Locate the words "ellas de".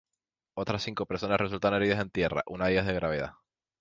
2.71-2.95